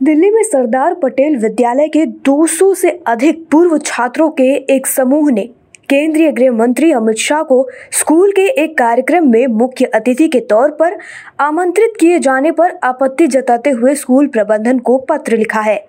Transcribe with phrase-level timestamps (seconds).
[0.00, 5.42] दिल्ली में सरदार पटेल विद्यालय के 200 से अधिक पूर्व छात्रों के एक समूह ने
[5.88, 10.70] केंद्रीय गृह मंत्री अमित शाह को स्कूल के एक कार्यक्रम में मुख्य अतिथि के तौर
[10.70, 10.96] पर
[11.40, 15.84] आमंत्रित किए जाने पर आपत्ति जताते हुए स्कूल प्रबंधन को पत्र लिखा है।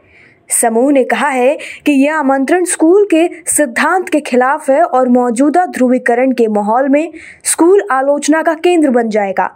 [0.61, 5.65] समूह ने कहा है कि यह आमंत्रण स्कूल के सिद्धांत के खिलाफ है और मौजूदा
[5.65, 7.11] ध्रुवीकरण के माहौल में
[7.43, 9.49] स्कूल आलोचना का केंद्र बन जाएगा।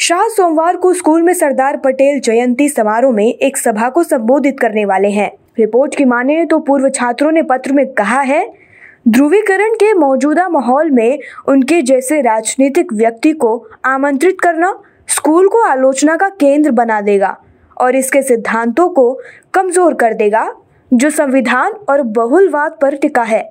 [0.00, 4.84] शाह सोमवार को स्कूल में सरदार पटेल जयंती समारोह में एक सभा को संबोधित करने
[4.84, 8.46] वाले हैं। रिपोर्ट की माने तो पूर्व छात्रों ने पत्र में कहा है,
[9.08, 13.52] ध्रुवीकरण के मौजूदा माहौल में उनके जैसे राजनीतिक व्यक्ति को
[13.86, 14.72] आमंत्रित करना
[15.08, 17.36] स्कूल को आलोचना का केंद्र बना देगा
[17.76, 19.12] और इसके सिद्धांतों को
[19.54, 20.48] कमज़ोर कर देगा,
[20.90, 23.44] जो संविधान और बहुलवाद पर टिका है।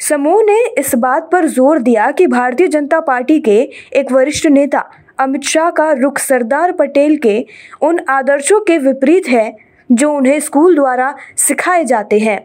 [0.00, 3.58] समूह ने इस बात पर ज़ोर दिया कि भारतीय जनता पार्टी के
[3.94, 4.84] एक वरिष्ठ नेता
[5.18, 7.44] अमित शाह का रुख सरदार पटेल के
[7.82, 9.56] उन आदर्शों के विपरीत है,
[9.90, 12.40] जो उन्हें स्कूल द्वारा सिखाए जाते हैं।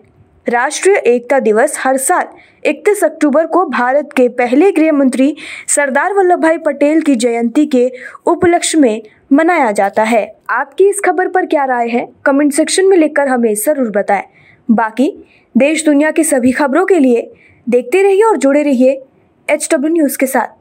[0.47, 2.27] राष्ट्रीय एकता दिवस हर साल
[2.65, 5.35] 31 अक्टूबर को भारत के पहले गृह मंत्री
[5.67, 7.91] सरदार वल्लभ भाई पटेल की जयंती के
[8.25, 9.01] उपलक्ष्य में
[9.33, 12.07] मनाया जाता है। आपकी इस खबर पर क्या राय है?
[12.25, 14.23] कमेंट सेक्शन में लिखकर हमें ज़रूर बताएँ।
[14.71, 15.13] बाकी,
[15.55, 17.31] देश दुनिया की सभी खबरों के लिए
[17.67, 19.01] देखते रहिए और जुड़े रहिए
[19.47, 20.60] एच डब्ल्यू न्यूज़ के साथ।